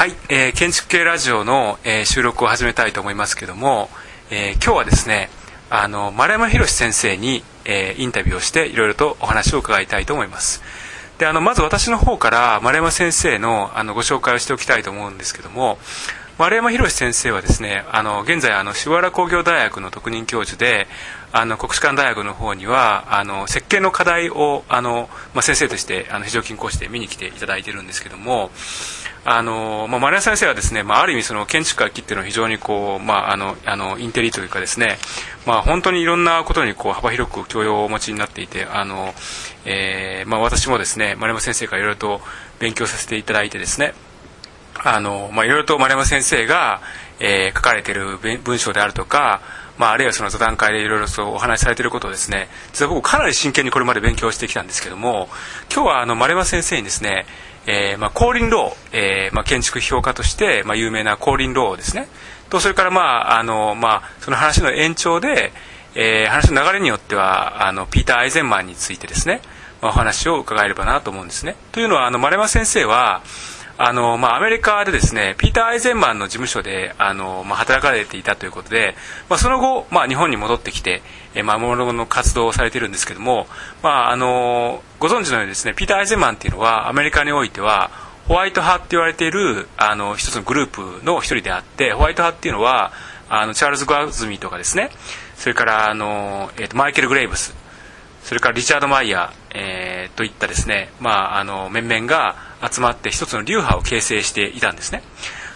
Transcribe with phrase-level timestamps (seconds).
[0.00, 3.90] はい、えー建築系ラジオの、えー収録を始めたいと思いますけども、
[4.30, 5.28] えー今日はですね
[5.68, 10.62] あの丸山宏先生に、えーインタビューをしていろいろとお話を伺いたいと思います。
[11.18, 15.76] であのまず私の方から丸山先生のあのご紹介をしておきたいと思うんですけども
[16.38, 20.86] 丸山宏先生はですねあの現在あの渋原工業大学の特任教授で
[21.30, 28.50] あの国士舘大学の方にはあの設計の課題をあの、まあ、先生としてあの非常勤講師で見に来ていただいてるんですけども
[29.24, 34.98] あの、まあ、丸山先生はですね、まあ、ある意味その建築家きっていうのは非常にこう、まあ、あのあのインテリというかですね、
[35.46, 39.12] まあ、本当にいろんなことにこう幅広く教養をお持ちになっていてあの、
[39.66, 42.20] えーまあ、私もですね丸山先生からいろいろと
[42.58, 43.94] 勉強させていただいてですね
[44.82, 46.80] あの、まあ、いろいろと丸山先生が、
[47.18, 49.42] えー書かれている文文章であるとか、
[49.76, 55.28] まあ、あるいはその座談会でいろいろとお話しされていることをですね実は僕かなり真剣にこれまで勉強してきたんですけども
[55.72, 57.26] 今日はあの丸山先生にですね、
[57.66, 62.08] えーまあ、降臨楼、えーまあ、建築評価として、まあ、有名な降臨楼ですね
[62.48, 65.52] とそれから、まああのまあ、その話の延長で、
[65.94, 69.40] えー話の流れによってはあのピーター・アイゼンマンについてですね、
[69.82, 71.56] まあ、お話を伺えればなと思うんですね。
[71.72, 73.22] というのはあの丸山先生は
[73.82, 78.94] あのまあ、アメリカでですねピーター・アイゼンマンの事務所であの、まあ、働かれていたということで、
[79.30, 81.00] まあ、その後、まあ、日本に戻ってきて、
[81.34, 83.46] えーまあ、ものの活動をされているんですけども、
[83.82, 87.90] まあ、あのご存知のようにですねピーター・アイゼンマンっていうのはアメリカにおいては
[88.28, 92.92] ホワイト派って言われているあの一つのグループの一人であってホワイト派っていうのは
[93.30, 94.90] あのチャールズ・グアズミとかですね
[95.36, 97.54] それからあの、えーとマイケル・グレイブス
[98.24, 102.36] それからリチャード・マイヤー、えーといったですね、まあ、あの面々が
[102.70, 105.02] 集まって一つの流派を形成していたんですね。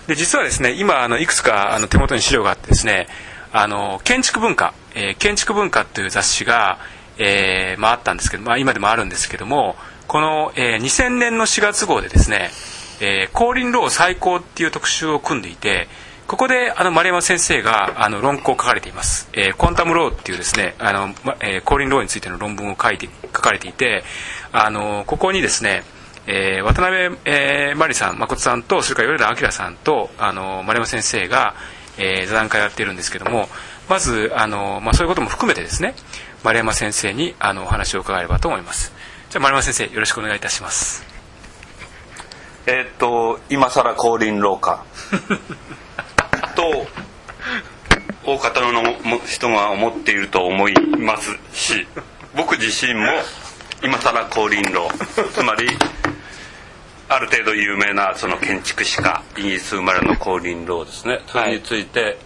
[0.06, 3.08] で実はですね今あのいくつかあの手元に資料があってですね
[3.52, 6.78] あの建築文化、えー建築文化という雑誌が、
[7.18, 12.50] えーまあ、あったんですけど、まあ、今でもあるんですけどもこの、えー2000年の4月号でですね
[13.00, 15.88] 「えー、降臨ロー最高」っていう特集を組んでいて
[16.26, 24.04] ここであの丸山先生があの論考を書かれています、えー、コンタムローっていうですねあの、まえー、降臨ローについての論文を書いて書かれていて
[24.52, 25.84] あのここにですね、
[26.26, 31.54] えー渡辺、えー、真理さん誠さんとそれから米田明さんとあの丸山先生が、
[31.98, 33.48] えー座談会をやっているんですけども
[33.90, 35.94] まずあの、まあ、そういうことも含めてですね
[36.42, 38.92] 丸山先生にあのお話を伺えればと思います。
[39.28, 41.04] じゃあ丸山先生よろしくお願いいたします。
[42.66, 44.84] えーっと今更降臨廊下
[46.72, 46.86] と
[48.32, 48.82] 大方の
[49.26, 51.86] 人が思っていると思いますし
[52.36, 53.06] 僕自身も
[53.82, 54.88] 今更降臨廊
[55.32, 55.68] つまり
[57.08, 61.20] ある程度有名なその建築士かイギリス生まれの降臨廊ですね。
[61.26, 62.16] それについて、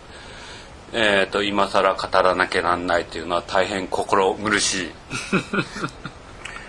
[0.93, 4.91] えーっと今更語らなきゃなんないというのは大変心苦しい。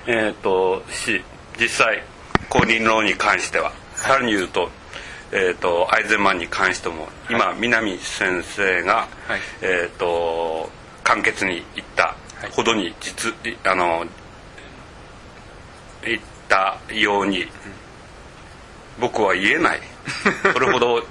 [0.08, 1.24] え、とし
[1.60, 2.04] 実際
[2.50, 3.72] 公認ローに関しては。
[3.96, 4.70] さらに言うと,、
[5.32, 9.40] えー、とアイゼンマンに関しても今南先生が、はい。
[9.62, 10.70] えー、と
[11.04, 12.16] 簡潔に言った
[12.52, 13.34] ほどに実、
[13.66, 14.06] あの
[16.04, 17.46] 言ったように
[19.00, 19.82] 僕は言えない。
[20.54, 21.04] それほど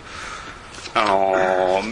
[0.95, 1.83] あの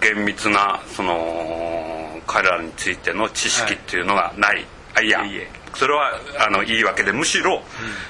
[0.00, 4.64] 厳密なその彼らについての知識っていうのがない、
[4.94, 5.24] あいや。
[5.24, 5.50] いいえ。
[5.74, 7.62] それはあのいいわけでむしろ、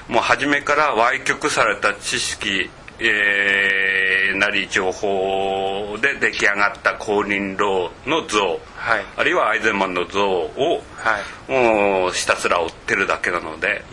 [0.07, 2.69] もう初めから歪曲された知識、
[3.03, 9.05] えーなり情報で出来上がった公認ローの像、はい。
[9.15, 11.51] あるいはアイゼンマンの像を、はい。
[11.51, 13.83] もうひたすら追ってるだけなので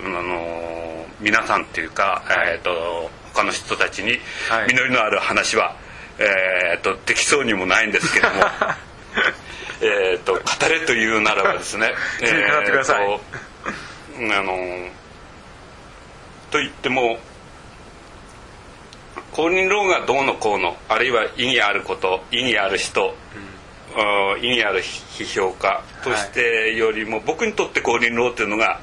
[0.00, 4.68] あの皆さんっていうか、えー、と他の人たちにはい。
[4.68, 5.76] 実りのある話は、
[6.18, 8.34] えー、とできそうにもないんですけども
[9.82, 13.04] えーと語れというならばですねぜひ語ってください。
[13.04, 13.20] えーと
[14.38, 14.88] あの
[16.50, 17.18] と言っても
[19.34, 23.14] 公認論がどうのこうのあるいは意義あること意義ある人、
[23.96, 28.80] あー意義ある批評家としてよりも、僕にとって公認論というのが、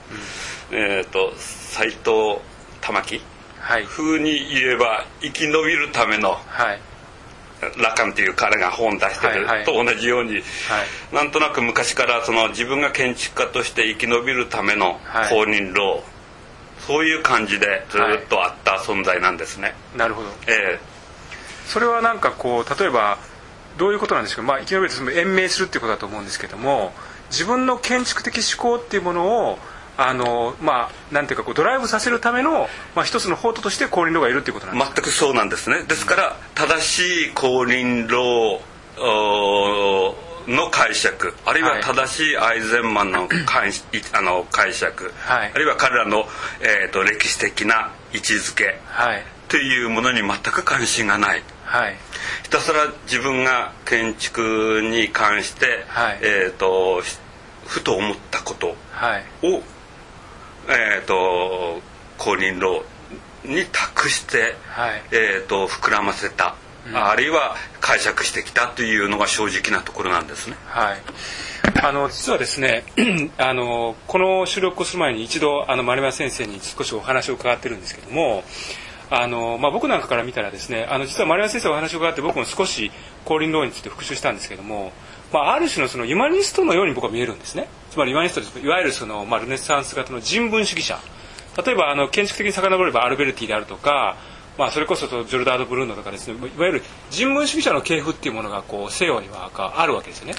[0.72, 2.40] えー、と斎藤
[2.82, 3.22] 玉樹
[3.60, 3.86] はい。
[3.86, 6.80] 風に言えば生き延びるためのはい。
[7.78, 9.66] ラカンっていう彼が本出してるはいはい。
[9.66, 10.42] と同じように、
[11.14, 15.30] なんとなく昔からその自分が建築家として生き延びるためのはい。
[15.30, 16.02] 公認論、
[16.88, 19.76] そういう感じでずっとあった存在なんですね。
[19.96, 20.30] なるほど。
[20.48, 20.80] え
[21.68, 23.18] それはなんかこう例えば
[23.78, 26.92] どういうことなんですか、まあ、生き延びると延命するっていうことだと思うんですけども
[27.30, 29.60] 自分の建築的思考っていうものを
[29.98, 34.96] あのまあなんていうかこうドライブさせるための、まあ、一つの法として降臨炉がいるっていうことなんえですか？
[34.96, 35.84] 全くそうなんですね。
[35.84, 38.60] ですから正しい公認論
[38.98, 41.82] おーの解釈あるいははい。
[41.82, 43.72] 正しいアイゼンマンの解
[44.14, 45.52] あの解釈、はい。
[45.54, 46.26] あるいは彼らの、
[46.62, 49.20] えー、と歴史的な位置づけはい。
[49.20, 51.96] っていうものに全く関心がない、はい。
[52.44, 56.20] ひたすら自分が建築に関して、はい。
[56.22, 57.18] えー、とし
[57.66, 59.24] ふと思ったことを、はい。
[60.70, 61.82] えー、と
[62.18, 62.84] 公認老
[63.44, 65.02] に託して、はい。
[65.12, 66.56] えー、と膨らませた、
[66.94, 70.56] あるいは解釈してきたというのが正直なところなんですね。
[70.66, 71.02] はい、
[71.84, 72.84] あの実はですね
[73.38, 78.44] あのこの収録をする前に一度あの丸山先生に少しお話を伺ってるんですけども
[79.12, 82.92] あの、まあ、僕なんかから見たらですねあの実は丸山先生お話を伺って僕も少し
[83.26, 84.92] 降臨ローについて復習したんですけども、
[85.32, 87.68] まあ、ある種のそのユマニストのように僕は見えるんですね。
[87.92, 88.60] つまりユマニストです。
[88.60, 91.00] いわゆるその、まあ、ルネサンス型の人文主義者。
[91.66, 94.16] 例えばあの建築的に遡ればアルベルティであるとか
[94.58, 100.36] まあ、それこそジョルダード・ブルーノとかですねいわゆる人文主義者の系譜っていうものがこう西洋にはあるわけですよね。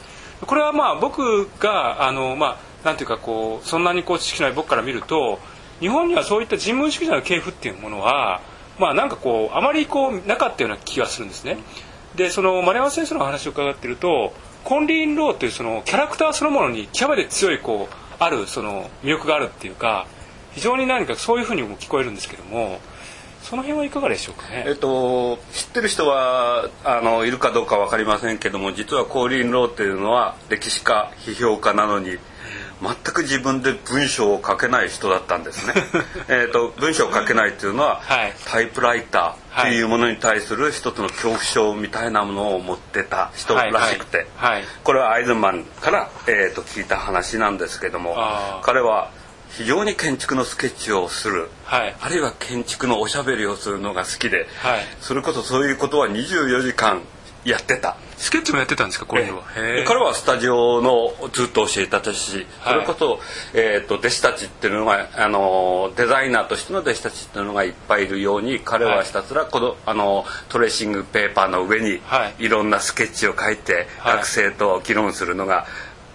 [0.47, 5.39] これはまあ僕があの、まあ、なんていうかこうそんなにこう知識のない僕から見ると
[5.81, 8.41] 日本にはそういった人文主義者の系譜っていうものは、
[8.79, 11.59] まあ、なんかこうあまりこうなかったような気がするんですね。
[12.17, 14.35] でその丸山先生の話を伺っていると
[14.65, 20.07] コンリーン・ローというそのキャラクターそのものに極めて強いこうあるその魅力があるっていうか
[20.53, 22.81] 非常に何かそういうふうにも聞こえるんですけども。
[23.53, 24.65] その辺はいかがでしょうかね。
[24.67, 32.17] えっと、知ってる人はあのいるかどうか分かりませんけども実はコーリン・ローっていうのは歴史家批評家なのに
[32.81, 35.75] 全く自分で文章を書けない人だったんですね。
[36.31, 38.33] えっと文章を書けないっていうのは、はい。
[38.47, 44.53] タイプライターっていうものに対する一つの恐怖症みたいなものを持ってた人らしくて、はい。
[44.55, 44.65] はい。
[44.83, 48.17] これはアイズマンから、えー、と聞いた話なんですけども
[48.63, 49.11] 彼は
[49.57, 51.95] 非常に建築のスケッチをする、はい。
[52.01, 54.81] あるいは建築のおしゃべりをするのが好きで、はい。
[55.01, 57.03] それこそそういうことは24時間
[57.45, 57.97] やってた。
[58.17, 59.43] スケッチもやってたんですかこれは？
[59.57, 59.81] へえ。
[59.81, 62.75] で彼はスタジオのずっと教えてたし、はい。
[62.75, 63.21] それこそ、
[63.53, 72.45] えー、と弟子たちっていうのがあのデザイナーとしての弟子たちっていうのがいっぱいいるように彼はひたすらこのあのトレーシングペーパーの上にはい。
[72.45, 72.49] い。
[72.49, 74.17] ろんなスケッチを書いて、はい。
[74.19, 75.67] 学生と議論するのが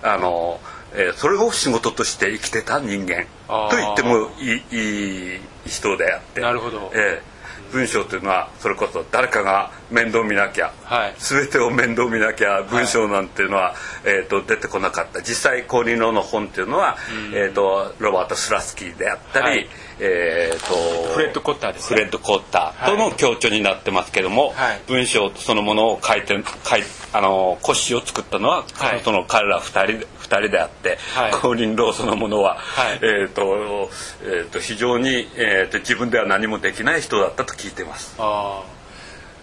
[0.02, 0.60] あの、
[0.94, 3.26] えーそれを仕事として生きてた人間。
[3.48, 6.42] と言ってもいいいい人であって。
[6.42, 6.92] なるほど。
[6.94, 7.38] えー
[7.72, 11.16] 文章というのはそれこそ誰かが面倒見なきゃ、はい。
[11.18, 13.76] 全てを面倒見なきゃ文章なんていうのは、
[14.06, 15.22] えー、と出てこなかった。
[15.22, 16.98] 実際コーリーノの本っていうのは、
[17.34, 19.68] えー、とロバート・スラスキーであったり、はい。
[20.00, 21.98] えー、とフレッド・コッターですね。
[21.98, 24.82] フレッド・コッターとの強調になってますけども、はい。
[24.88, 26.28] 文章そのものを書いて
[26.64, 26.84] 書い
[27.14, 29.02] あの骨子を作ったのは、はい。
[29.04, 31.32] その彼ら2人で二人であって、はい。
[31.32, 33.00] コーリン・ローそのものは、はい。
[33.02, 33.90] えーと
[34.24, 38.16] えー、と非常に、えー、と自分では何もできない人だったと聞いてます。
[38.20, 38.78] あー。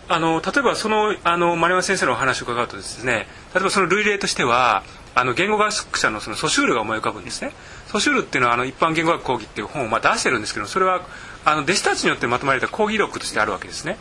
[0.06, 4.82] あの例えばそのあの丸山先生のお話を伺うとですね例えばその類例としては
[5.14, 7.52] あの言語学者のそのソシュールが思い浮かぶんですね。
[7.86, 11.06] ソシュールっていうのはあの一般言語学講義っていう本をまあ出してるんですけどそれは
[11.44, 13.96] あの弟子たちによってまとまれた講義録としてあるわけですね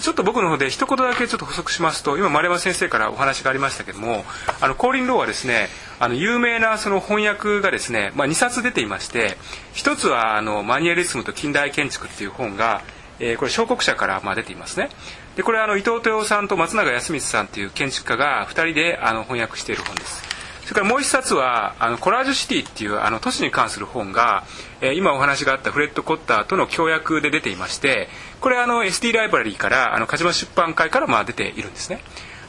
[0.00, 4.24] ちょっと僕の方で一言だけちょっと補足しますと今丸山先生からお話がありましたけども
[4.60, 5.68] あのコーリン・ローはですね
[6.00, 9.36] あの有名なその翻訳がですね、まあ、2冊出ていまして
[9.72, 12.82] 一つはあのマニュエリズムと近代建築っていう本が
[13.20, 14.88] えーこれ小国社からまあ出ていますね。
[15.36, 20.33] でこれはあの伊藤豊さんと松永康光さんという建築家が2人であの翻訳している本です。
[20.64, 24.44] それからもう一冊はあのコラージュシティっていうあの都市に関する本が、
[24.80, 28.08] えー今お話があったフレッド・コッターとの協約で出ていまして
[28.40, 32.00] これはあの SD ライブラリーからあの鹿島出版会からまあ出ているんですね。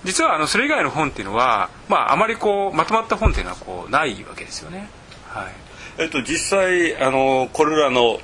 [0.03, 4.88] 実はあのそれ以外の本っていうのは、まあ、あまりこうまとまった本っていうのはこうないわけですよね。
[5.27, 5.53] はい、
[5.98, 8.19] えっと、実際あのこれらの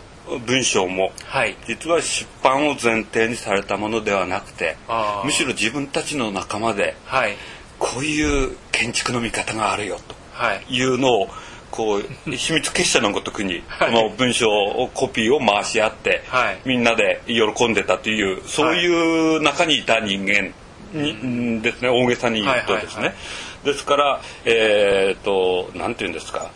[0.46, 4.78] 文章もはい、実は出版を前提にされたものではなくて
[5.26, 7.36] むしろ自分たちの仲間ではい
[7.82, 9.98] こういう建築の見方があるよ
[10.34, 10.60] はい。
[10.68, 11.30] というのを
[11.72, 13.92] こう 秘密結社のごとくにはい。
[13.92, 16.60] この文章をコピーを回し合ってはい。
[16.64, 20.54] みんなで喜んでたというそういう中にいた人間
[20.94, 21.90] にですね。
[21.90, 23.16] 大げさに言うとですね。
[23.64, 26.52] ですからえっとなんて言うんですか。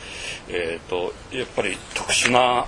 [0.47, 2.65] えっとやっぱり特殊な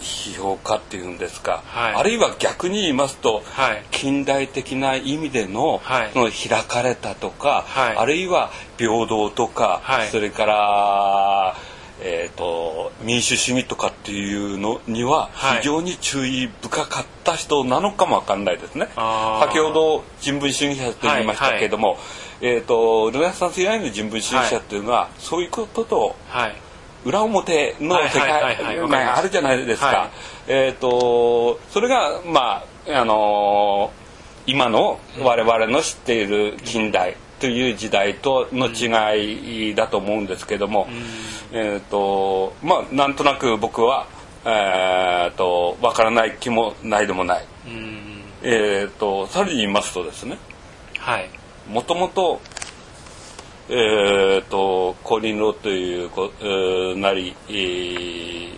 [0.00, 1.94] 批評家っていうんですか、はい。
[1.94, 3.84] あるいは逆に言いますと、はい。
[3.90, 6.10] 近代的な意味での,、はい。
[6.12, 7.96] その開かれたとか、はい。
[7.96, 10.08] あるいは平等とか、はい。
[10.08, 11.56] それから、
[12.00, 15.58] えー、と民主主義とかっていうのにははい。
[15.60, 18.88] 非常に注意深かった人なのかもわかんないですね。
[19.40, 21.98] 先ほど人文主義者と言いましたけれども、
[22.40, 26.54] えー、とルネサンス以来の人文主義者っていうのは、そういうこととはい
[27.06, 28.28] 裏表の世界
[28.88, 29.86] があるじゃないですか。
[29.86, 30.10] はい。
[30.48, 34.06] えっ、とそれがまああのー
[34.48, 40.86] 今の我々の知っている近代という時代との違いだと思うんですけども、
[41.50, 44.06] えっ、とまあなんとなく僕は
[44.44, 47.46] えっ、とわからない気もないでもない。
[47.66, 48.06] うん。
[48.42, 50.38] えーと、さらに言いますとですね
[51.68, 52.40] もともと
[53.68, 58.56] えーと、降臨炉というこ、えー、なり、えー、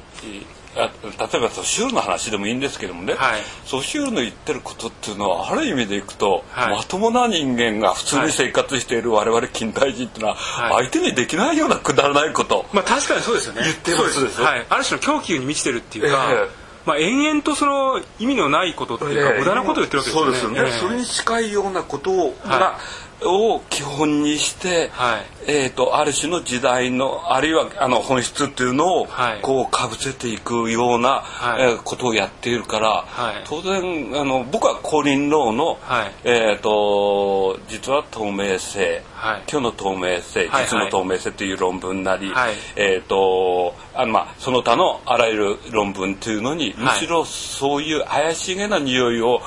[0.77, 0.91] あ
[1.33, 13.63] 例えば州の話でもいいんですけどもね、はい、ソシュールの言ってることっていうのはある意味でいくと、はい、まともな人間が普通に生活している我々近代人っていうのは、相手にできないようなくだらないこと、まあ確かにそうですよね。
[13.63, 14.23] 言ってます。
[14.23, 14.41] です。
[14.41, 20.57] はい、ある種の狂気に満ちてるっていうか、えーまあ、延々とその意味のないことっていうか、無駄なことを言ってるわけですよね。
[20.57, 20.89] そうですよね。
[20.89, 22.79] それに近いようなことが、
[23.23, 33.05] を基本にして、はい、えーと、ある種の時代のあるいはあの本質っていうのを、はい、こうかぶせていくような、はい、えー、ことをやっているから、
[33.45, 35.79] 当然あの僕はコリン・ローの、
[36.25, 39.03] えーと、実は透明性、
[39.51, 42.33] 今日の透明性実の透明性という論文なり、
[42.77, 49.41] えーとあのまあ、その他のあらゆる論文というのに、むしろそういう怪しげな匂いを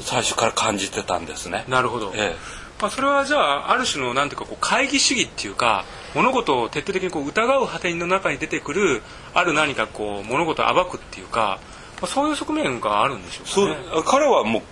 [0.00, 1.64] 最初から感じてたんですね。
[1.68, 5.84] なるほど、えーまあ、それはじゃあある種のなんていうかこう会議主義っていうか
[6.14, 9.02] 物事を徹底的にこう疑う果ての中に出てくる
[9.34, 11.60] ある何かこう物事を暴くっていうか、
[12.00, 14.62] まあ、そういう側面があるんでしょうか、ね、そう彼はもう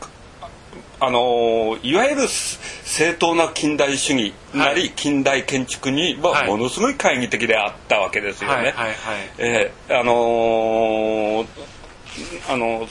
[1.00, 8.74] あのいわゆる正当な近代主義なり、近代建築にはものすごい懐疑的であったわけですよね。
[9.38, 11.46] えあのー、
[12.48, 12.88] あの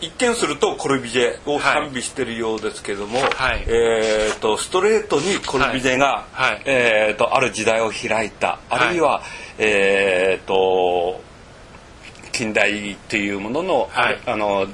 [0.00, 8.60] 一見するとコルビジェを賛美しているようですけども、はい、えーと、ストレートにコルビジェが、はい、えーと、ある時代を開いた。
[8.70, 9.22] あるいは、はい、
[9.58, 11.20] えーと
[12.40, 14.66] 近代というものの,、あの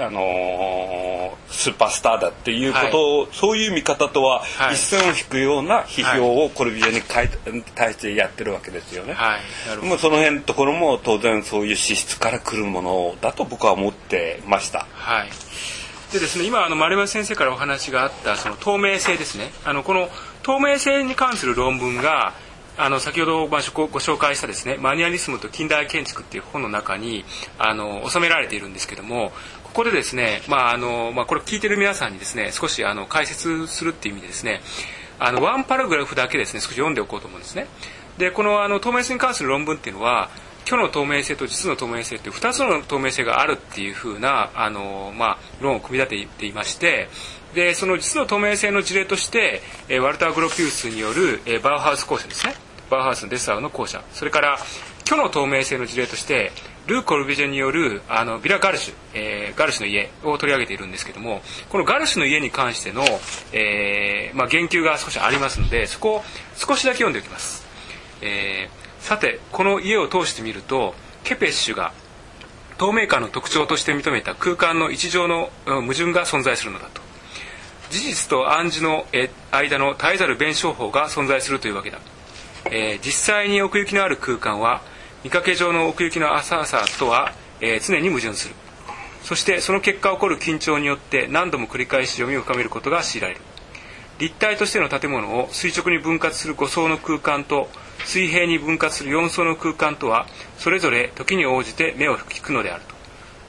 [0.00, 9.14] あのスーパースターだっていうことを、はい、そういう見方とは一線を引くような批評をコルビジェに対してやってるわけですよね。
[9.14, 9.40] はい、
[9.98, 14.86] その辺のところも当然そういう資質からくるものだと僕は思ってました。
[14.92, 15.28] はい。
[16.12, 19.50] でですね、今あの丸山先生からお話があったその透明性ですね。
[19.64, 20.08] あのこの
[20.42, 22.34] 透明性に関する論文が
[22.80, 27.24] あの先ほどまあご紹介したですね「マニュアリスムと近代建築」っていう本の中に
[27.58, 29.32] あの収められているんですけども
[29.68, 34.60] ここでですね、まああのまあ、これ聞いてる皆さんにですね少しあの解説するっていう意味でですね
[35.18, 37.66] あのワンパラグラフだけですね少し読んでおこうと思うんですね。
[38.18, 40.30] でこのあの透明性に関する論文っていうのは
[40.64, 47.08] 虚の透明性と実の透明性っていう2つの透明性があるっていうふうなあの、まあ、論を組み立てていまして
[47.54, 52.54] でその実の透明性の事例として、えワルター・グロピウスによる、えバウハウス校舎ですね。
[52.90, 54.02] バウハウスのデスアウの校舎。
[54.12, 54.58] それから
[55.06, 56.52] 虚の透明性の事例として
[56.88, 63.04] ルー・コルビジェによるあのビラ・ガルシュ、えー、ガルシュの家を取り上げているんですけどもこのガルシュの家に関しての、
[63.52, 66.22] えーまあ、言及が少しありますのでそこを
[66.56, 67.66] 少しだけ読んでおきます、
[68.22, 71.92] えー、さてこの家を通してみるとケペッシュが
[72.78, 77.02] 透明感の特徴として認めた空間の一条の矛盾が存在するのだと。
[77.90, 79.06] 事実と暗示の
[79.50, 81.98] 間の絶えざる弁証法が存在するというわけだ、
[82.66, 84.82] えー、実際に奥行きのある空間は
[85.24, 88.54] 見かけ上の奥行きの浅さとは、えー、常に矛盾する。
[89.24, 93.40] そしてその結果起こる緊張によって何度も繰り返し読みを深めることが強いられる。
[94.18, 97.68] 立体としての建物を垂直に分割する5層の空間と
[98.04, 102.94] 水平に分割する4層の空間とはそれぞれ時に応じて目を引くのであると。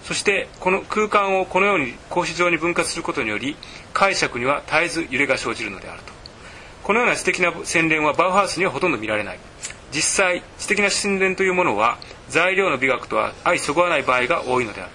[0.03, 3.55] そしてこの空間をこのように格子状に分割することにより
[3.93, 6.13] 解釈には絶えず揺れが生じるのであると。
[6.83, 9.39] このような知的な洗練はバウハウスにはほとんど見られない。
[9.93, 11.97] 実際知的な神殿というものは
[12.29, 14.91] 材料の美学とは相そぐわない場合が多いのである。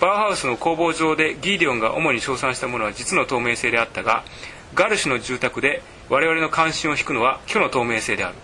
[0.00, 4.24] バウハウスの工房上でギーディオンが主に称賛したものは実の透明性であったが
[4.74, 8.34] ガルシュの住宅で我々の関心を引くのは虚の透明性である。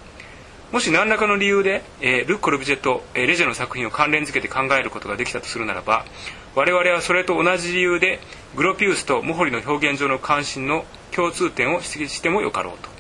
[0.73, 6.07] もし何らかの理由で、えー、ルッコ・ルブジェと、えー、レジェの作品を関連づけて考えることができたとするならば
[6.55, 8.21] 我々はそれと同じ理由で
[8.57, 12.92] グロピウスとモホリの表現上の関心の共通点を指摘してもよかろうと。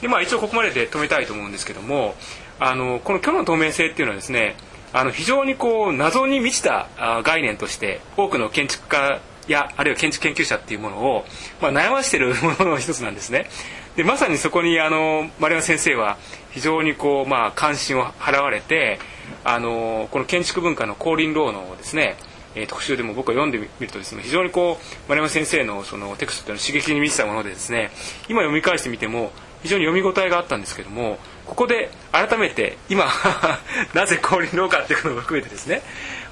[0.00, 2.14] で、まあ、一応ここまでで止めたいと思うんですけども
[2.58, 4.56] あのこの虚の透明性っていうのはですね
[4.92, 6.88] あの非常にこう謎に満ちた
[7.22, 11.24] 概念として多くの建築家やあるいは建築研究者っていうものを、
[11.60, 13.48] まあ、悩ましているものの一つなんですね。
[13.94, 16.18] でまさにそこにあの丸山先生は
[16.50, 18.98] 非常にこう、まあ、関心を払われて
[19.44, 22.16] あのこの建築文化の降臨ローのですね
[22.56, 27.90] え、特集でも僕は読んでみるとですね非常にこう丸山先生のそのテクストというのは刺激に満ちたものでですね
[28.28, 29.30] 今読み返してみても
[29.66, 33.06] 非常に読み応えがあったんですけどもここで改めて今
[33.94, 35.82] なぜ降臨老かっていうのを含めてですね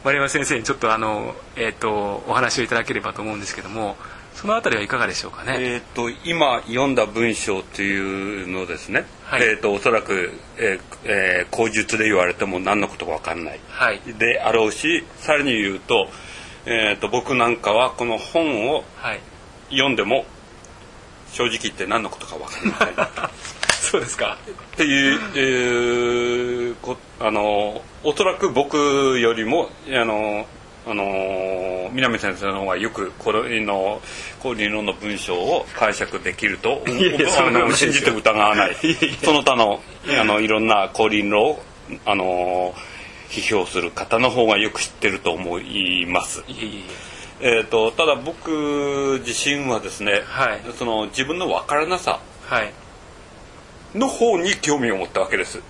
[0.04, 3.96] 丸山先生にちょっとあの、えーと、お話をいただければと思うんですけども
[4.34, 5.56] そのあたりはいかがでしょうかね？
[5.58, 9.06] えっ、と今読んだ文章というのですね。
[9.24, 13.60] はいえっ、とおそらく、えーえー口述で言われても何のことかわかんない。
[13.70, 16.10] はいであろうし、さらに言うと、
[16.66, 19.20] えっ、と僕なんかはこの本をはい。
[19.70, 20.26] 読んでも
[21.34, 23.30] 正直言って何のことかわかんない。
[23.82, 24.38] そうですか。
[24.74, 30.46] っていう、えーこあのおそらく僕よりもあの
[30.86, 34.02] あの南先生の方がよくこれの
[34.40, 38.76] コーリー論の文章を解釈できると いえいえあそんなことのないですよ信じて疑わない
[39.24, 39.80] その他の
[40.20, 41.62] あのいろんなコーリー論を
[42.04, 42.74] あの
[43.30, 46.44] 批評する方の方がよく知ってると思います。
[46.46, 47.13] いえいえ。
[47.40, 52.72] えー、とただ僕自身はですね、はいその自分の分からなさはい。
[53.94, 55.60] の方に興味を持ったわけです。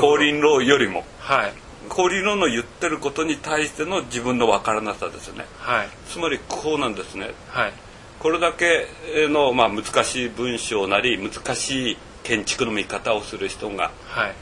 [0.00, 1.52] 降臨論よりもはい。
[1.88, 5.88] 降臨論の言ってることに対しての自分の分からなさですねはい。
[6.08, 7.72] つまりこうなんですねはい。
[8.20, 8.86] これだけ
[9.28, 14.34] の、まあ、難しい文章なり難しい建築の見方をする人がはい。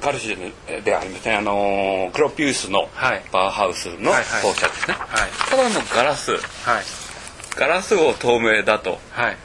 [0.00, 5.30] ガルシェではありませんあのークロピウスのはいバーハウスのはいはい校舎ですね、はい。
[5.50, 6.40] ただのガラスはい。
[7.56, 9.36] ガラスを透明だとはい。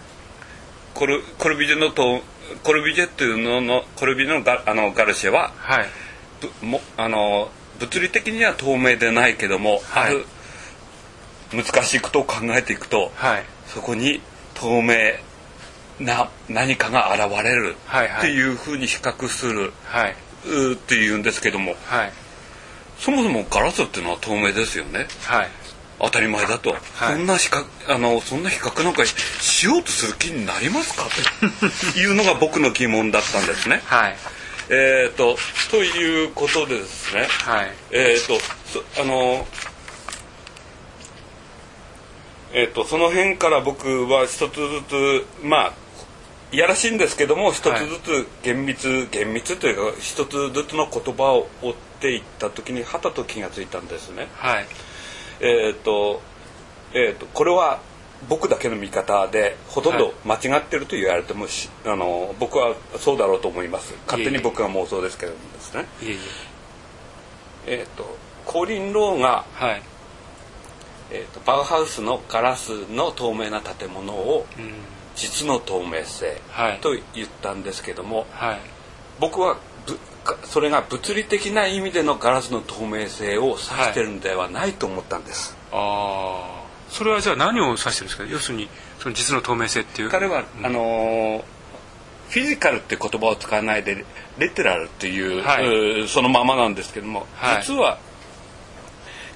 [0.94, 2.22] コルコルビジェのと
[2.64, 5.86] コルビジェっていうののコルビジェのガあのガルシェははい。
[6.62, 10.26] ぶもあの物理的には透明でないけども、はいある
[11.54, 13.44] 難しいことを考えていくとはい。
[13.68, 14.22] そこに
[14.54, 14.96] 透明
[16.00, 20.16] な何かが現れるはいはいっていうふうに比較するはい。
[20.74, 22.14] っていうんですけどもはい。
[22.98, 25.48] そもそもガラスっていうのは透明ですよねはい。
[26.00, 31.06] 当たり前だと、はいそんな比較あのそんな比較なんかしようとする気になりますか
[31.94, 33.82] というのが 僕の疑問だったんですね。
[33.86, 34.18] はい。
[34.70, 35.38] えー、と
[35.70, 37.72] ということでですねはい。
[37.92, 39.48] えー、とそあの
[42.54, 45.74] えー、とその辺から僕は一つずつまあ
[46.56, 54.30] いやらしいんですけども一つずつ厳密、厳密というか一つずつの言葉を追っていった時にはたと気がついたんですね。
[54.36, 54.66] はい。
[55.42, 56.22] えー、と
[56.94, 57.82] えー、とこれは
[58.30, 65.86] 僕だけの見方でほとんど間違ってると言われてもし、あの僕はそうだろうと思います勝手に僕は妄想ですけどもですね。
[66.02, 67.80] いえいえ。
[67.82, 69.84] えー、とコリン・ローが、はい。
[71.12, 74.95] えー、とバウハウスのガラスの透明な建物をうん。
[75.16, 78.60] 実の透明性はいと言ったんですけども、はい。
[79.20, 79.58] 僕は
[80.44, 85.56] それが物理的な意味でのガラスの透明性を指してるんではないと思ったんです。
[85.72, 86.66] ああ。
[86.90, 88.26] それはじゃあ何を指してるんですか？
[88.26, 90.10] 要するに、その実の透明性っていう。
[90.10, 91.44] 彼は、あのー
[92.28, 94.04] フィジカルって言葉を使わないで
[94.40, 98.00] レテラルっていう、はいそのままなんですけども、はい実は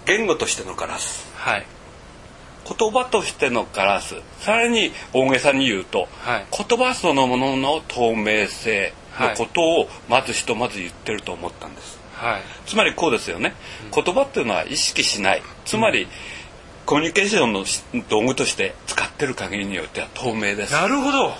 [0.07, 1.67] 言語としてのガラスはい。
[2.77, 11.99] 言葉としてのガラスさらに大げさに言うと、はい言葉そのものの透明性のことをまずひとまず言ってると思ったんです。
[12.13, 12.41] はい。
[12.65, 13.53] つまりこうですよね、
[13.93, 16.07] 言葉っていうのは意識しないつまり、
[16.85, 20.73] コミュニケーションのし道具として使ってる限りによっては透明です。
[20.73, 21.33] なるほど。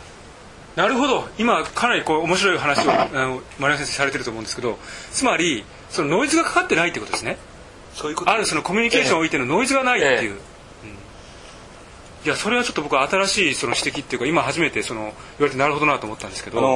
[0.76, 1.28] なるほど。
[1.38, 4.80] 今かなりこう面白い話を あの丸山先生されてると思うんですけど、
[5.12, 7.38] つまりそのノイズがかかってないってことですね。
[7.96, 10.22] そういうことあるそのコミュニケーションにおいてのノイズがないっていう。
[10.22, 10.39] ええうん
[12.25, 15.13] いやそれはちょっと僕は新しいその指摘っていうか今初めてその言わ
[15.45, 16.60] れてなるほどなと思ったんですけど。
[16.60, 16.69] あの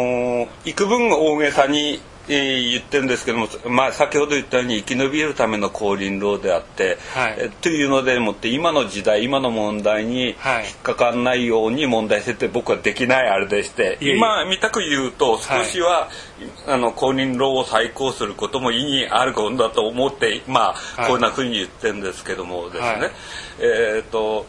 [0.46, 7.36] ー幾分大げさに、えー言ってるんですけども、まあ、先ほど言ったように生き延びるための降臨論であって、はい。
[7.38, 10.66] えというのでもって今の時代今の問題にはい。
[10.66, 14.16] 引っかかんないように問題設定僕はできないあれでしていえいえ。
[14.16, 16.10] 今見たく言うと少しは、
[16.68, 21.12] あの降臨論を再考することも意義あることだと思ってまあ、はい。
[21.12, 23.12] こんなふうに言ってるんですけどもですね、はい。
[23.60, 24.46] えっ、と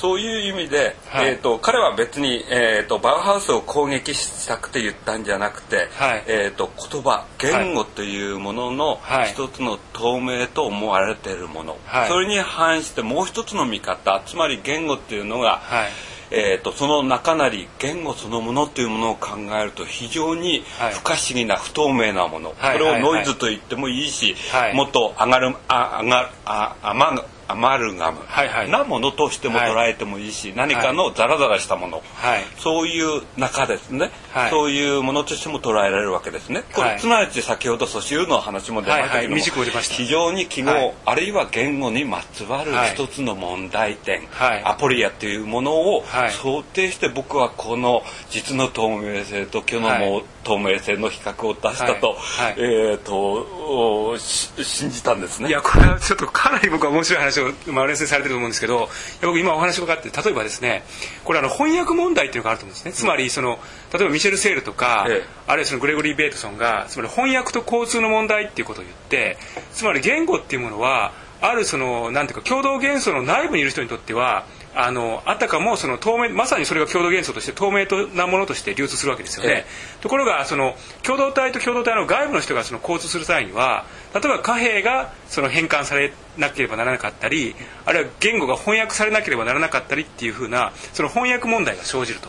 [0.00, 1.28] そういう意味で、はい。
[1.28, 6.24] えー、と彼は別に、えー、とバウハウスを攻撃したくて言ったんじゃなくて、はい。
[6.26, 9.28] えー、と言葉言語というもののはい。
[9.28, 12.08] 一つの透明と思われているもの、はい。
[12.08, 15.90] それに反してもう一つの見方つまり言語っていうのが、はい。
[16.30, 20.94] えー、とその中なり言語そのものというものを考えると非常にはい。
[20.94, 22.78] 不可思議な不透明なもの、はい。
[22.78, 23.02] これをはい。
[23.02, 24.74] ノイズと言ってもいいし、はい。
[24.74, 27.12] もっと上がるあ上があアマ
[27.50, 28.70] アマルガムはいはい。
[28.70, 32.44] なものとしても捉えてもいいし、何かのザラザラしたもの、はい。
[32.58, 34.50] そういう中ですね、はい。
[34.50, 36.62] そういうものとしても捉えられるわけですね。
[36.72, 37.00] これ、はい。
[37.00, 40.94] すなわち先ほど素子の話も出ましたけども、はいはい非常に記号、はい。
[41.06, 42.94] あるいは言語にまつわるはい。
[42.94, 44.62] 一つの問題点、はい。
[44.64, 46.30] アポリアというものをはい。
[46.30, 52.16] 想定して僕はこの実の透明性と虚の透明性の比較を出したと、
[52.56, 55.48] えーと信じたんですね。
[55.48, 58.88] いやこれはちょっとかなり僕は面白い話話を、まあ、連載されてると思うんですけど
[59.22, 60.82] 僕今お話伺って例えばですね
[61.24, 62.92] これあの翻訳問題っていうのがあると思うんですね。
[62.92, 63.58] つまりその
[63.92, 65.24] 例えばミシェル・セールとか、ええ。
[65.46, 69.36] あるいはそのグレゴリー・ベートソンがつまり翻訳と交通の問題っていうことを言って
[69.72, 92.28] つまり言語っていうものはあるそのなんていうか共同元素の内部にいる人にとってはあのあたかもその透明まさにそれが共同元素として透明なものとして流通するわけですよね、えところがその共同体と共同体の外部の人がその交通する際には例えば貨幣がその変換されなければならなかったりあるいは言語が翻訳されなければならなかったりっていうふうなその翻訳問題が生じると。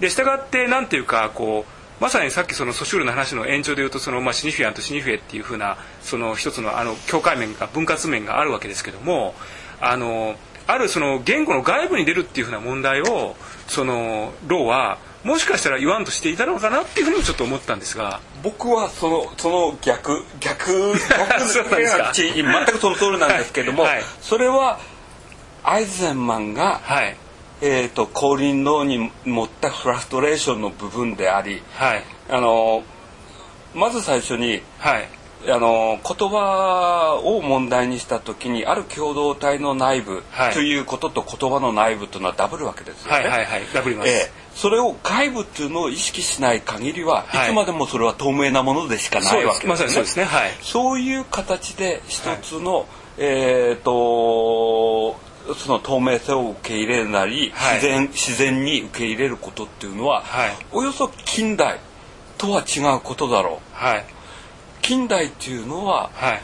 [0.00, 9.34] で従ってなんていうかこうまさにさっきそのソシュールの話の延長でいうとその、まあ、シニフィアンとシニフィエっていうふうなその一つのあの境界面が分割面があるわけですけども
[9.80, 10.34] あの
[10.66, 13.36] あるその言語の外部に出るっていうふうな問題を
[13.68, 18.20] そのローはもしかしたら言わんとしていたのかなっていうふうにもちょっと思ったんですが。
[18.42, 21.46] 僕はそのその逆逆 逆
[22.42, 23.94] 全くその通りなんですけども、はい。
[23.96, 24.04] はい。
[24.22, 24.80] それは
[25.62, 27.16] アイゼンマンが、はい
[27.62, 32.02] えー、と降臨論に持ったフラストレーションの部分でありはい。
[32.30, 32.82] あの
[33.74, 35.08] まず最初にはい。
[35.48, 40.54] あの言葉を問題にした時にある共同体の内部はい。
[40.54, 43.18] ということと言葉の内部というのはダブるわけですよね。
[43.18, 43.62] はいはいはい。
[43.72, 47.48] ダブります、ええ、それを外部っていうのを意識しない限りは、はい。
[47.48, 49.88] い、つまでもそれは透明なものでしかないわけですね。
[49.88, 50.18] そうです。
[50.18, 50.24] ね。
[50.24, 50.50] はい。
[50.60, 55.18] そういう形で一つの、えっ、と
[55.56, 57.74] その透明性を受け入れるなり、はい。
[57.76, 60.50] 自然自然に受け入れることっていうのは、はい。
[60.72, 61.78] およそ近代
[62.38, 63.74] とは違うことだろう。
[63.74, 64.04] はい。
[64.82, 66.42] 近代っていうのははい。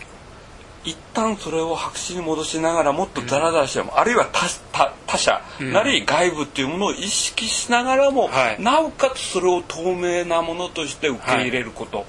[0.84, 8.62] 一旦それを白紙に戻しながらもっとダラダラしても、あるいは他他他者なり外部っていうものを意識しながらも、はい。
[8.62, 12.06] なおかつそれを透明なものとして受け入れること、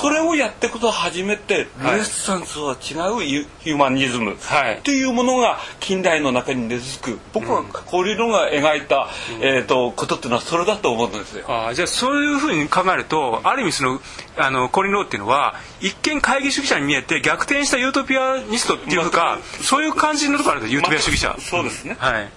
[0.00, 1.92] それをやっていくことは初めてはい。
[1.92, 4.36] ルネッサンスとは違うユヒューマニズム。
[4.40, 4.80] はい。
[4.82, 7.20] というものが近代の中に根付く。
[7.32, 9.08] 僕はコリロが描いた、
[9.40, 11.44] えー、とことっていうのはそれだと思うんですよ。
[11.48, 14.00] あーじゃあそういうふうに考えるとある意味その
[14.36, 22.28] あのコリン・ローっていうのは一見会議主義者に見えて逆転したユートピアニストっていうかそういう感じのところあるユートピア主義者、そうですね、はい。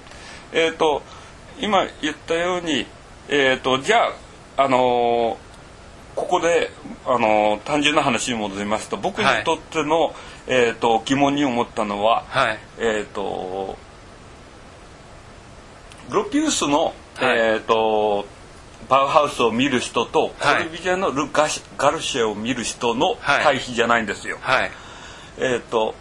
[0.53, 1.01] えー、と
[1.59, 2.85] 今言ったように、
[3.27, 4.05] えー、とじゃ
[4.57, 5.50] あ、あのー
[6.15, 6.69] ここで、
[7.05, 10.13] あのー単純な話に戻りますと僕にとっての、
[10.47, 12.59] えー、と疑問に思ったのは、はい。
[12.79, 13.77] えっ、と
[16.09, 17.37] グロピウスの、はい。
[17.37, 18.25] えっ、と
[18.89, 20.63] バウハウスを見る人と、はい。
[20.63, 23.43] コルビジェのルガシガルシエを見る人のはい。
[23.43, 24.37] 対比じゃないんですよ。
[24.41, 24.71] はい。
[25.37, 25.95] えっ、と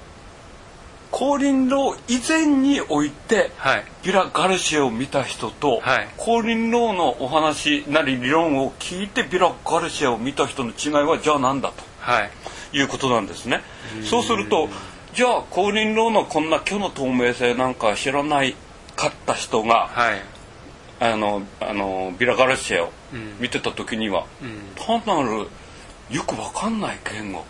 [1.11, 3.85] 降臨ロー以前において、はい。
[4.05, 6.09] ビラ・ガルシエを見た人と、はい。
[6.16, 12.31] 降臨ローのお話なり理論を聞いてビラ・ガルシエを見た人の違いはじゃあ何だはい。
[12.70, 13.62] ということなんですね。
[14.05, 14.68] そうすると
[15.12, 18.55] じゃあ降臨ローのこんな虚の透明性なんか知らない
[18.94, 20.23] かった人がはい。
[21.01, 22.92] あのあのビラ・ガルシエを
[23.40, 24.27] 見てた時には、
[24.77, 25.49] 単なる
[26.11, 27.44] よくわかんない言語、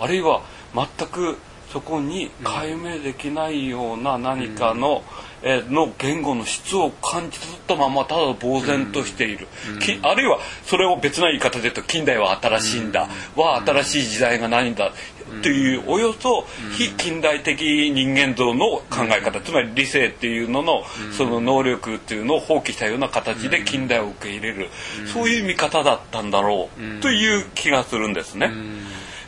[0.00, 0.42] あるいは
[0.74, 1.38] 全く
[1.72, 5.04] そこに解明できないような何かの,、
[5.42, 9.46] えーの言語の質を感じ取ったままただ呆然としている、
[9.80, 14.92] きあるいはそれを別な言い方で言うと近代は新しいんだ、は新しい時代が何だ。
[15.42, 16.44] というおよそ
[16.76, 20.82] 非近代的人間像の考え方、つまり理性っていうのの
[21.16, 24.70] その能力っていうのを放棄したような形で近代を受け入れる、
[25.06, 27.00] そういう見方だったんだろう。
[27.00, 28.50] という気がするんですね。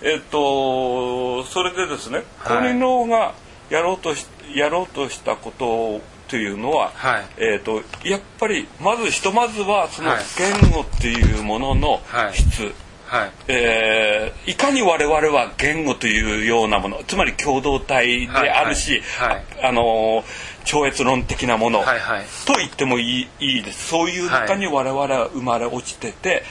[0.04, 2.58] えっとそれでですね、はい。
[2.58, 3.34] コリノーが
[3.70, 7.24] やろうとしやろうとしたことというのは、はい。
[7.38, 10.22] えっとやっぱりまずひとまずはそのはい。
[10.38, 12.34] 言語っていうもののはい。
[12.34, 12.72] 質、
[13.06, 13.32] はい。
[13.48, 19.28] えーいかに我々は言語というようなものつまり共同体であるし、はい。
[19.28, 19.44] はい。
[19.62, 20.24] ああの
[20.64, 22.24] 超越論的なもの、はいはい。
[22.46, 23.88] と言ってもいいいいです。
[23.88, 26.44] そういう中に我々は生まれ落ちてて、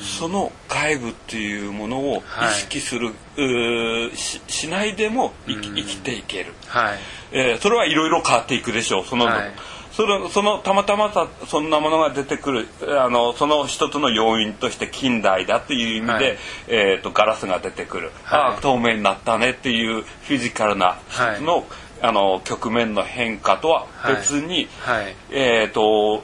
[0.00, 6.98] その外部っていうものを意識する、うーししないでも生き生きていける、はい。
[7.32, 9.04] えーそれはいろいろ変わっていくでしょう。
[9.04, 9.52] その,、はい。
[9.92, 12.68] そのそのたまたまさそんなものが出てくる
[13.00, 16.38] あのその一つの要因として近代だという意味で、はい。
[16.68, 18.40] えー、とガラスが出てくる、はい。
[18.40, 21.66] ああ透明になったねっていうフィジカルなはい一つの,、
[22.02, 25.16] あの局面の変化とは別に、はい。
[25.30, 26.22] えっ、と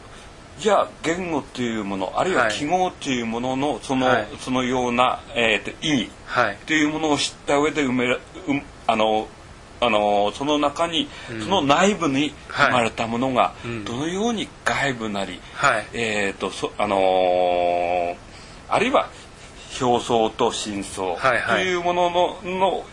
[0.58, 2.52] じゃあ言語っていうものあるいははい。
[2.52, 4.28] 記号っていうもののその,、はい。
[4.38, 6.54] そのような、えー、と意味はい。
[6.54, 9.28] っていうものを知った上で埋める、うんあの
[9.80, 12.66] あのその中に、その内部にはい。
[12.68, 13.84] 生まれたものが、うん。
[13.84, 15.86] どのように外部なり、はい。
[15.92, 18.16] えっ、とそあのー
[18.68, 19.08] あるいは
[19.80, 21.64] 表層と真相はいはい。
[21.64, 22.84] というものののを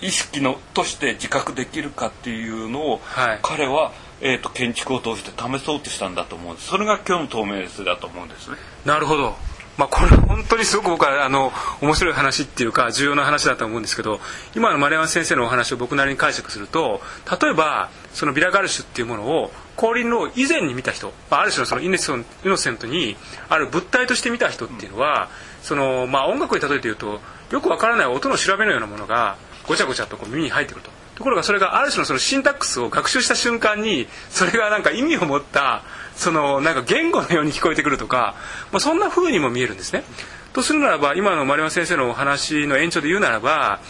[0.00, 3.38] 意識のとして自覚できるかっていうのを、はい。
[3.42, 6.68] 彼は、えー、と建築を通して試そうとしたんだと思うんです。
[6.68, 8.56] それが今日の透明性だと思うんですね。
[8.84, 9.36] なるほど、
[9.76, 14.20] まあ、これ本当にすごく僕はあの面白い話っていうか重要な話だと思うんですけど
[14.54, 17.02] 今の丸山先生のお話を僕なりに解釈すると
[17.40, 23.16] 例えばそのビラ・ガルシュっていうものを降臨ロー以前に見た人、まあ、ある種のそのイネソンイノセントに
[23.50, 25.28] ある物体として見た人っていうのは、
[25.62, 30.90] そのまあ、音楽に例えて言うとよくわからない音の調べのようなものがごちゃごちゃとこう耳に入ってくると。
[31.16, 35.82] ところがそれがある種のそのシンタックスを学習した瞬間にそれがなんか意味を持った
[36.14, 38.34] そのなんか言語のように聞こえてくるとか、
[38.70, 40.04] まあ、そんな風にも見えるんですね。
[40.52, 43.80] とするならば今の丸山先生のお話の延長で言うならば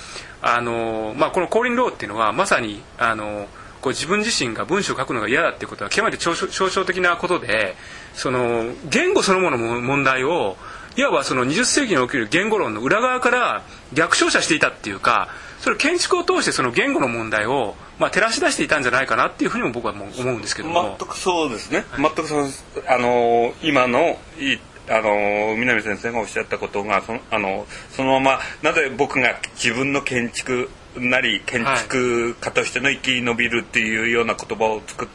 [0.41, 3.49] あの、まあ、この降臨ローっていうのはまさにあの
[3.81, 7.77] こう自分自身が文章を書くのが嫌だっていうことは極めて象抽象的なことで
[8.15, 10.57] その言語そのものの問題を
[10.97, 13.63] いわばその20世紀における言語論の裏側から
[13.93, 15.29] 逆照射していたっていうか
[15.67, 20.97] それ建築を通してその言語の問題を、まあ、照らし出していたんじゃないかなっていうふうにも僕はもう思うんですけども。
[20.97, 22.47] 全くそうですね、全くそう
[22.87, 35.09] あの今のいあの南先生がおっしゃったことがそのあのそのままなぜ僕が自分の建築なり建築家としての生き延びるっていうような言葉を作っ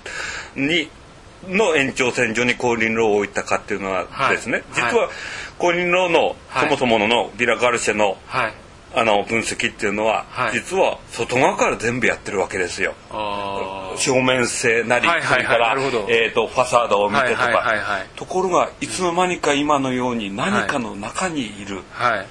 [0.58, 0.90] に
[1.48, 4.64] の延長線上に降臨ローを置いたかっていうのはですね、はい。
[4.92, 5.10] 実は
[5.58, 6.66] 降臨ローのはい。
[6.66, 8.54] そもそものビラ・ガルシェのはい
[8.94, 10.54] あの分析っていうのは、はい。
[10.54, 12.94] 実は外側から全部やってるわけですよ。
[13.96, 15.36] 正面性なり、はいはいはい。
[15.36, 15.76] それから
[16.10, 17.76] えー、とファサードを見てとか、
[18.16, 22.28] ところがいつの間にか今のように何かの中にいる、はい。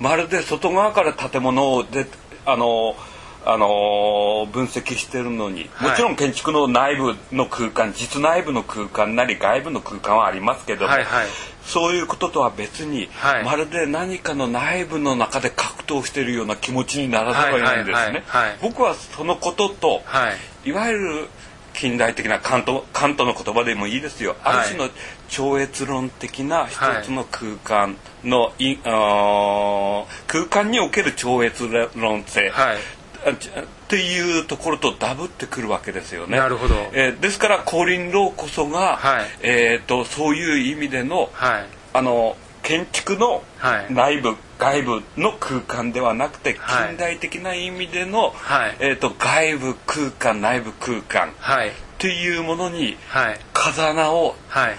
[0.00, 2.06] まるで外側から建物をで
[2.46, 2.94] あの
[3.46, 5.90] あの分析してるのにはい。
[5.90, 11.26] もちろん建築の内部の空間実内部の空間なり外部の空間はありますけども、はいはい。
[11.64, 13.44] そういうこととは別に、はい。
[13.44, 17.94] まるで何かの内部の中で格闘しているような気持ちにならざるを得ないんですね。
[17.94, 18.58] はいはいはいはい。
[18.62, 20.30] 僕はそのことと、は
[20.64, 20.68] い。
[20.68, 21.28] いわゆる
[21.74, 24.56] 近代的なカントカントの言葉でもいいですよ、はい。
[24.58, 24.90] ある種の
[25.28, 32.76] 超越論的な一つの空間の、いあー空間における超越論性、はい
[33.32, 33.36] っ
[33.88, 36.38] ていうところとダブってくるわけですよね。
[36.38, 36.74] なるほど。
[36.92, 39.24] えーですから降臨ローこそが、はい。
[39.42, 41.66] えー、とそういう意味でのはい。
[41.92, 43.92] あの建築のはい。
[43.92, 46.88] 内部、外部の空間ではなくてはい。
[46.88, 48.76] 近代的な意味での、はい。
[48.80, 51.68] えー、と外部空間内部空間はい。
[51.68, 53.40] っていうものにはい。
[53.52, 54.76] 風穴をはい。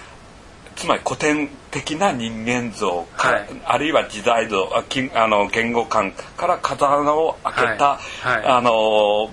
[0.75, 3.47] つまり古典的な人間像か、はい。
[3.65, 8.37] あるいは時代像あの言語観から風穴を開けた、はい。
[8.37, 8.45] はい。
[8.45, 9.29] あの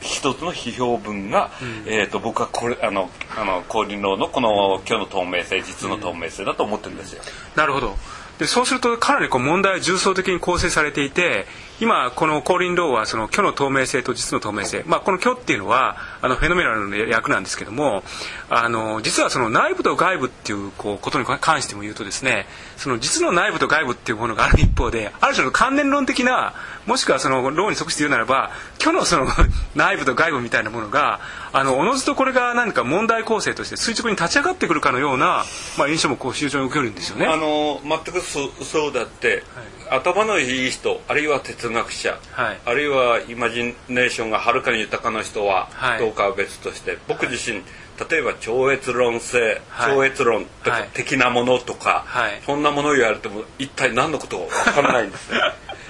[0.00, 1.50] 一つの批評文が、
[1.86, 7.22] えー、と僕はこれあのあの降臨論のこの今日の透明性実の透明性だと思ってるんですよ。
[7.56, 7.96] なるほど。
[8.38, 11.46] でそうするとかなりこう問題は重層的に構成されていて
[11.80, 18.02] 今この降臨ローはその虚の透明性と実の透明性、まあ、この虚っていうのはあのフェノメナルの役なんですけども
[18.50, 22.46] あの実はその内部と外部っていうこうことに関しても言うとですね
[22.80, 26.54] その実の内部と外部っていうものがある一方である種の関連論的な
[26.86, 29.26] もしくはそのローに即して言うならば虚のその
[29.76, 31.20] 内部と外部みたいなものが
[31.52, 35.44] あのおのずとこれが何か問題構成として垂直に立ち上がってくるかのような、
[35.76, 37.26] まあ、印象もこう非常に受けるんですよね。
[37.26, 39.42] あの全くそそうだって、
[39.90, 42.60] 頭のいい人あるいは哲学者、はい。
[42.64, 45.98] あるいはイマジネーションがはるかに豊かな人ははい。
[45.98, 47.62] どうかは別として、僕自身
[48.08, 49.94] 例えば超越論性、はい。
[49.94, 50.88] 超越論とか、はい。
[50.94, 52.40] 的なものとか、はい。
[52.46, 55.40] そんなものを言われても一体何のことか分かんないんですね。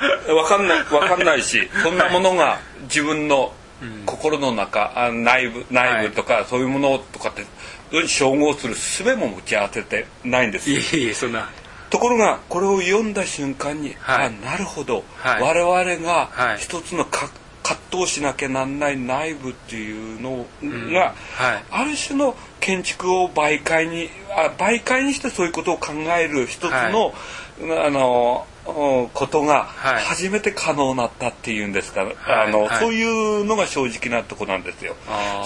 [0.27, 3.53] 分かんない分かんないしそんなものが自分の
[4.07, 7.45] 心の中、あ内部内部とか、そういうものとかって
[8.07, 10.71] 照合する術も持ち合わせてないんです。
[10.71, 11.49] いえいえそんな。
[11.89, 14.27] ところがこれを読んだ瞬間に、はい。
[14.27, 15.43] あなるほど、はい。
[15.43, 16.59] 我々がはい。
[16.59, 17.31] 一つのか
[17.71, 21.65] 葛藤しなきゃなんない内部っていうのんが、はい。
[21.71, 27.15] ある種の建築を媒介にあ媒介にしてそういうことを考える一つの、
[27.87, 30.05] あのうんことがはい。
[30.05, 32.49] 初めて可能になったっていうんですから、はい。
[32.49, 32.79] あのはい。
[32.79, 34.97] そういうのが正直なとこなんですよ。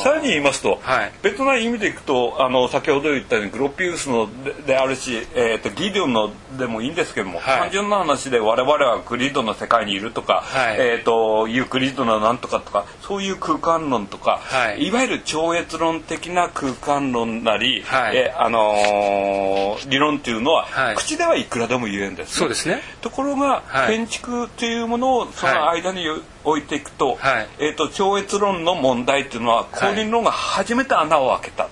[0.02, 1.12] さらに言いますと、はい。
[1.22, 7.60] 別な意味でいくとあの先ほど言ったようにグロピウスのでであるし、えー、とギデオンのでもいいんですけども、はい。
[7.60, 10.76] 単純な話で我々はグリッドの世界にいるとか、はい。
[10.78, 14.88] えー、とユークリッドのなんとかとかそういう空間論とか、はい。
[14.88, 18.16] いわゆる超越論的な空間論なり、はい。
[18.16, 20.96] えーあのー理論っていうのは、はい。
[20.96, 22.80] 口ではいくらでも言えるんです、そうですね。
[23.00, 23.96] ところが、はい。
[23.96, 26.06] 建築っていうものをその間に
[26.44, 27.48] 置いていくと,、はい。
[27.58, 29.94] えー、と超越論の問題っていうのははい。
[29.94, 31.68] 公認論が初めて穴を開けた、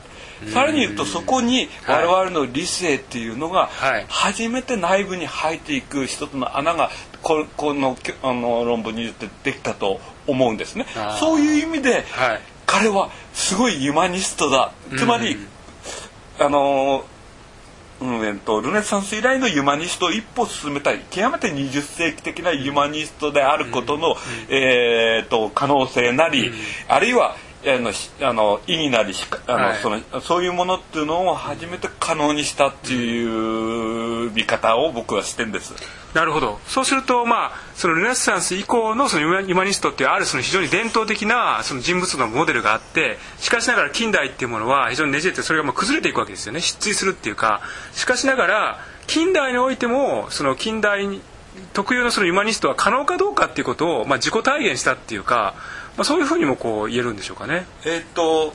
[0.53, 3.71] さらに言うとそこに我々の理性っていうのが
[4.09, 6.91] 初めて内部に入っていく一つの穴が
[7.23, 10.87] ここのあの論文によってできたと思うんですね。
[11.21, 14.73] そういう意味で、はい、彼はすごいユマニストだ。
[14.97, 15.37] つまり、
[16.39, 17.05] あの
[18.03, 18.27] うん。
[18.27, 21.01] えっと、ルネサンス以来のユマニストを一歩進めたい。
[21.11, 24.17] 極めて20世紀的なユマニストであることの、
[24.49, 26.51] えー、と可能性なり、
[26.89, 27.93] あるいはあの
[28.29, 29.15] あの意義なり
[29.47, 35.75] あの、はい、そのそういうものっていうのを初めて可能にしたっていう見方を僕はしてんです。
[36.13, 36.59] なるほど。
[36.67, 46.61] そうすると、まあ、そのルネサンス以降のそのユマニストっていうあるその非常に伝統的なその人物のモデルがあってしかしながら近代っていうものは非常にねじれてそれがまあ崩れていくわけですよね。
[46.61, 47.63] 失墜するっていうか。
[47.95, 51.21] しかしながら近代においてもその近代
[51.73, 55.55] 特有のそのユマニストは可能かどうかっていうことを、まあ、自己体現したっていうか
[55.97, 57.67] まあ、そういうふうにもこう言えるんでしょうかね。
[57.85, 58.55] えっ、と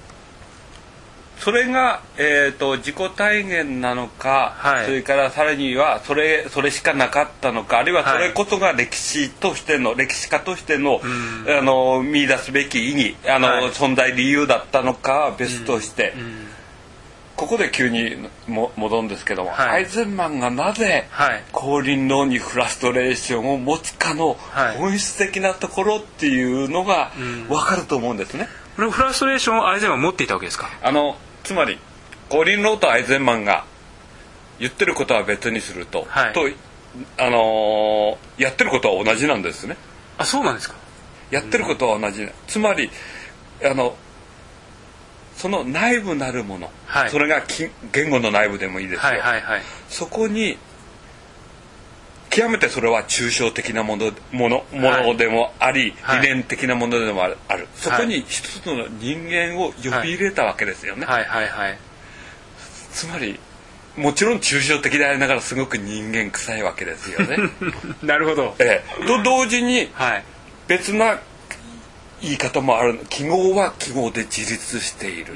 [1.39, 10.99] それが、えーと、自己体現なのか、はい、それからさらにはそれそれしかなかったのかあるいはそれこそが歴史としての、はい、歴史家としての,、
[11.47, 16.13] あの見出すべき意義あの、はい、存在理由だったのかは別として。
[17.37, 21.07] ここで急にも戻るんですけども、はい、アイゼンマンがなぜ
[21.51, 24.33] 降臨論にフラストレーションを持つかの
[24.77, 27.11] 本質的なところっていうのが
[27.47, 28.47] 分かると思うんですね。
[28.75, 30.67] このフラストレーションをアイゼンマン持っていたわけですか？
[30.81, 31.77] あのつまり
[32.29, 33.65] 降臨論とアイゼンマンが
[34.59, 36.41] 言ってることは別にすると、はい、と
[37.17, 39.77] あのー、やってることは同じなんですね。
[40.17, 40.75] あそうなんですか？
[41.29, 42.89] やってることは同じ、つまり
[43.63, 43.95] あの
[45.37, 47.43] その内部なるもの、はい、それが
[47.93, 50.57] 言語の内部でもいいですよ、はいはいはい、そこに
[52.29, 57.37] 極めてそれは抽象的なものものものでもあり、はい、理念的なものでもある,、
[57.75, 61.05] そこに一つの人間を呼び入れたわけですよね。
[61.05, 61.77] はいはいはい、
[62.91, 63.39] つまり
[63.95, 67.37] もちろん抽象的でありながらすごく人間臭いわけですよね。
[68.03, 68.55] なるほど。
[68.59, 69.89] ええ、と同時に
[70.67, 71.19] 別な
[72.21, 75.33] 言い方もある記号は記号で自立している。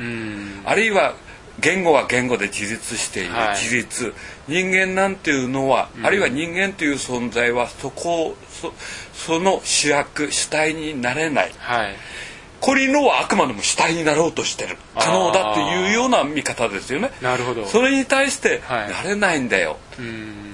[0.65, 1.13] あるいは
[1.59, 4.13] 言語は言語で自立している、はい、自立。
[4.47, 8.73] 人間なんていうのは、あるいは人間という存在はそこそ
[9.13, 11.95] その主役主体になれない、はい、
[12.59, 14.77] コリンロはあくまでも主体になろうとしてる。
[14.97, 17.11] 可能だっていうような見方ですよね。
[17.21, 17.65] なるほど。
[17.65, 19.77] それに対してなれないんだよ、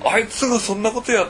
[0.04, 1.28] はい、あいつがそんなことや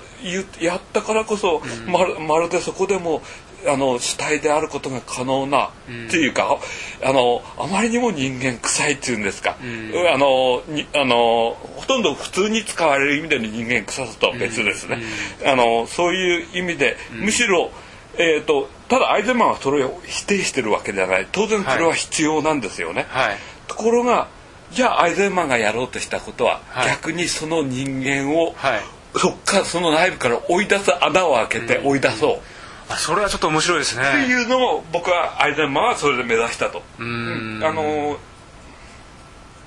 [0.59, 3.21] やったからこそまるまるでそこでも
[3.67, 5.67] あの主体であることが可能な、
[6.07, 6.59] っていうか
[7.03, 10.61] あのあまりにも人間臭いっていうんですか、あの
[10.95, 15.01] あのほとんど普通に使われる意味での人間臭さとは別ですね、
[15.45, 17.71] あのそういう意味で、むしろ、
[18.17, 21.27] えーと、ただアイゼンマンはそれを否定してるわけではない。
[21.31, 23.05] 当然それは必要なんですよね。
[23.09, 24.27] はい、ところが
[24.71, 28.81] じゃあアイゼンマンがやろうとしたことは、はい、逆にその人間を、はい、
[29.15, 32.56] そっからその内部から追い出す穴を開けて追い出そう。
[32.89, 34.03] あそれはちょっと面白いですね。
[34.03, 36.83] っていうのを僕はアイゼンマンはそれで目指したと。
[36.99, 37.61] うん。
[37.63, 38.17] あの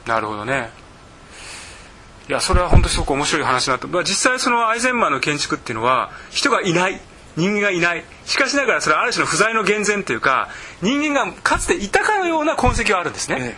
[0.07, 0.71] なるほどね。
[2.29, 7.01] いやそれは本当にすごく面白い話だと、まあ、実際そのアイゼンマンの建築っていうのは人がいない。
[7.37, 8.05] 人間がいない。
[8.25, 10.49] しかしながらそれはある種の不在の厳然というか
[10.83, 13.55] 人間がかつていたかのような痕跡はあるんですね、ええ、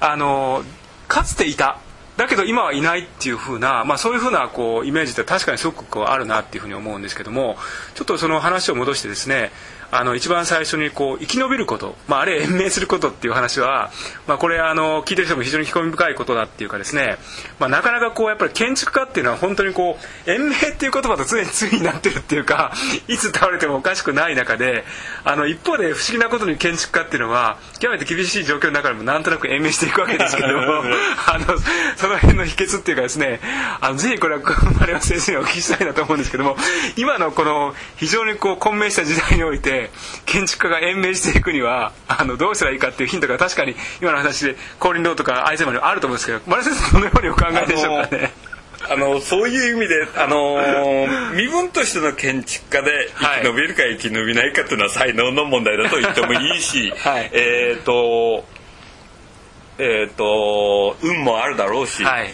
[0.00, 0.64] あの
[1.08, 1.78] かつていた
[2.16, 7.56] だけど今はいないっていうふうな、まあ、そういうふうなこうイメージって確かにすごくこうあるなっていうふうに思うんですけども
[7.94, 9.50] ちょっとその話を戻してですね
[9.94, 13.90] あの一番最初にこう生き延びること、まあ、あるいは延命することっていう話は、
[14.26, 17.18] まあ、これあの聞いてる人も非常に興味深いことだっていうかですね、
[17.58, 22.72] まあ、なかなかこうやっぱり建築家っていうのは本当にこう延命っていう言葉と常に常になってるっていうか
[23.06, 24.84] いつ倒れてもおかしくない中で
[25.24, 30.54] あの一方で不思議なことに建築家っていうのは極めて厳しい状況の中でもなんとなく延命していくわけですけども
[31.28, 31.58] あの
[31.96, 33.40] その辺の秘訣っていうかですね
[33.82, 34.42] あのぜひこれは
[34.80, 36.56] 丸山先生にお聞きしたいなと思うんですけども
[36.96, 39.81] 今のこの非常にこう混迷した時代において
[40.26, 48.32] 建築家が延命していくにはあのどうしたらいいかっていうヒントが確かに今の話で降臨堂とかアイゼンマにあると思うんですけど丸先生どのようにお考えでしょうかね？
[48.90, 58.44] あのそういう意味で、あのー、身分としての建築家で生き延びるか生き延びないかっていうのは才能の問題だと言ってもいいし、はい、えっ、と
[59.78, 62.30] えっ、ー、と運もあるだろうし、はい、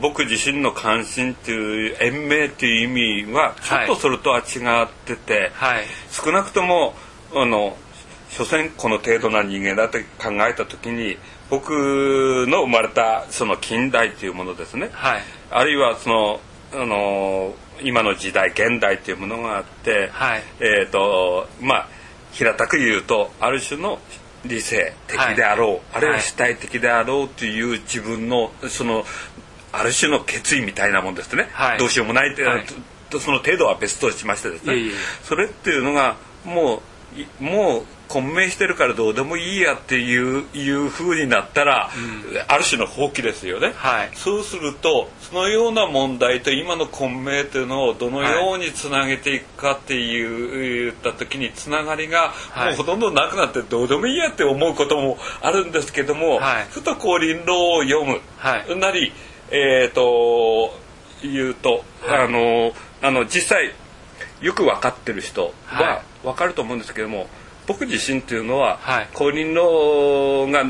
[0.00, 6.94] 僕自身の関心っていう延命っていう意味はちょっとそれとは違ってて、はい、少なくとも
[7.34, 7.76] あの
[8.30, 11.16] 所詮この程度な人間だと考えた時に
[11.50, 16.40] 僕の生まれたその近代というものですね、はい、あるいはその
[16.72, 21.88] あの今の時代現代というものがあって、はい、えっ、ー、とまあ
[22.32, 23.98] 平たく言うとある種の
[24.44, 25.80] 理性的であろう、はい。
[25.94, 29.04] あるいは主体的であろうという自分のその
[29.72, 31.78] ある種の決意みたいなもんですね、はい。
[31.78, 32.64] どうしようもないって、はい
[33.10, 34.74] とその程度は別としましてですね。
[35.22, 36.82] それっていうのがも
[37.16, 41.90] ういもう混迷してるからどうでもいいやっていういう風になったら、
[42.48, 44.10] ある種の放棄ですよね、はい。
[44.14, 52.66] そうするとそのような問題と今の混迷というのをどのようにつなげていくかっていう、言った時につながりがはい。
[52.68, 56.66] もうほとんどなくなってどうでもいいやって思うこともあるんですけども、はい。
[56.70, 58.76] ふとこう輪路を読む、はい。
[58.76, 59.12] なり
[59.50, 60.74] えっ、と
[61.22, 62.24] 言うと、はい。
[62.24, 63.74] あのあの実際
[64.40, 67.28] よく分かってる人はは分かると思うんですけども、
[67.68, 69.08] 僕自身っていうのは、はい。
[69.14, 70.64] 公認のが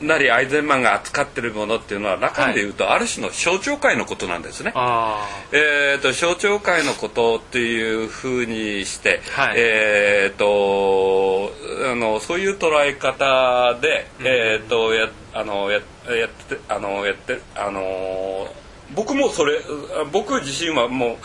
[0.00, 4.72] なりアイゼンマンが扱ってるものっていうのはラカンでいうと、ある種の象徴界のことなんですね。
[4.74, 9.54] あえー、と象徴界のことっていうふうにして、はい。
[9.56, 11.52] えー、と
[11.90, 18.52] あのそういう捉え方で、えー、とやあのややってあのやってあの
[18.94, 19.60] 僕もそれ
[20.12, 21.16] 僕自身はもう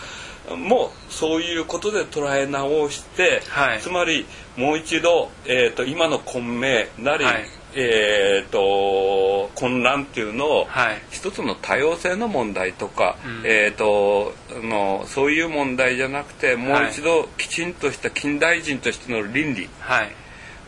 [0.56, 3.80] もうそういうことで捉え直して、はい。
[3.80, 4.26] つまり
[4.56, 7.44] もう一度、えー、と今の混迷なり、はい。
[7.72, 11.02] えー、と混乱っていうのを、はい。
[11.10, 13.42] 一つの多様性の問題とか、うん。
[13.44, 20.16] えー、とあのそういう問題じゃなくてもう一度きちんとした近代人としての倫理あはい。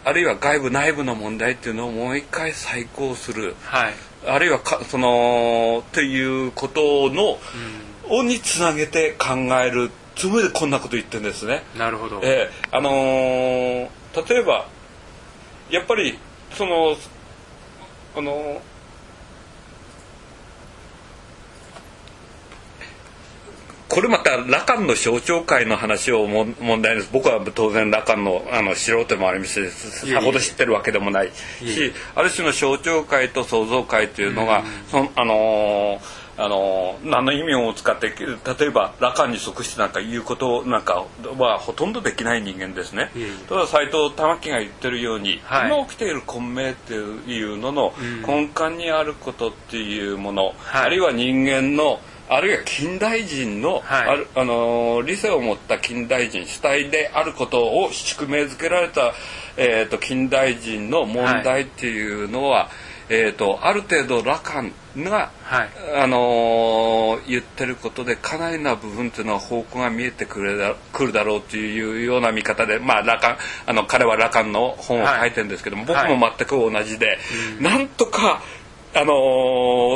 [0.05, 3.55] あるいは外部内部の問題っていうのをもう一回再考する。
[3.62, 3.95] はい。
[4.26, 7.39] あるいはかそのということの、
[8.09, 11.63] をにつなげて考えるつもりでこんなこと言ってるんですね。
[11.77, 12.21] なるほど。
[12.23, 13.89] えーあのー
[14.29, 14.67] 例えば
[15.71, 16.19] やっぱり
[16.53, 16.95] その
[18.17, 18.59] あのー
[23.89, 27.11] これまた羅漢の象徴界の話をも問題です。
[27.13, 30.15] 僕は当然羅漢のあの素人でもありますしいえいえ。
[30.15, 41.05] さほど知ってるわけでもないしある種の象徴界と創造界というのが、そのあのーあのー何の意味を使って例えば羅漢に即してなんか言うことなんか
[41.37, 43.11] はほとんどできない人間ですね。
[43.49, 45.70] ただ斎藤玉樹が言ってるように、はい。
[45.70, 48.22] 今起きている混迷っていうののうん。
[48.22, 50.87] 根幹にあることっていうもの、はい。
[50.87, 54.09] あるいは人間のあるいは近代人の、はい。
[54.09, 59.12] あるあのー理性を持った近代人主体であることを宿命づけられた、
[59.57, 62.70] えー、と近代人の問題っていうのは、
[63.09, 65.71] えー、とある程度羅漢が、はい。
[65.97, 76.09] あのー言ってることでかなりな部分っていうのは方向が見えてくるだくるだろうというような見方で、まあ、羅漢あの彼は羅漢の本を書いてるんですけども、はい。
[76.09, 77.19] 僕も全く同じで、
[77.61, 78.43] なんとか、
[78.95, 79.14] あの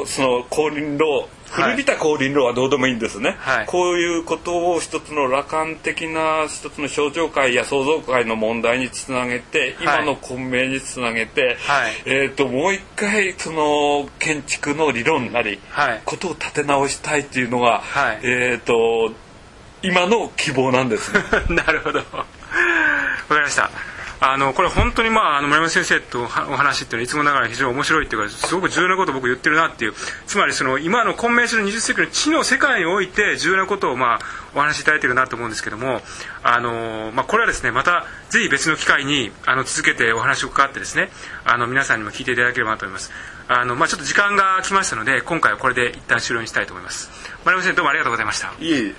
[0.02, 3.66] ーその降臨路古びた降臨路はどうでもいいんですね、はい。
[3.66, 11.92] こういうことを一つの羅漢的な一つの象徴界や創造界の問題につなげて今の混迷につなげて、はい。
[12.04, 16.02] えー、ともう一回その建築の理論なり、はい。
[16.04, 18.20] ことを立て直したいっていうのが、はい。
[18.22, 19.14] えー、と
[19.82, 21.20] 今の希望なんですね。
[21.54, 21.98] なるほど。
[21.98, 22.26] わか
[23.30, 23.70] りました
[24.20, 29.94] あのこれ本当にまああの村山先生とお話っていうのはいつもながら非常に面白いっていうかすごく重要なことを僕言ってるなっていう
[30.26, 34.18] つまりその今の混迷する20世紀の知の世界において重要なことをまあ
[34.54, 36.00] お話しいただいてるなと思うんですけども
[36.42, 41.10] あの、まあ、これはですねまたぜひ別の機会にあの続けてお話を伺ってですね
[41.44, 43.10] あの皆さんにも聞いていただければなと思います。
[43.48, 47.10] あの、まあ、ちょっと時間が来ましたので今回はこれで一旦終了にしたいと思います。
[47.44, 48.52] 丸山先生どうもありがとうございました。
[48.58, 48.94] いえ。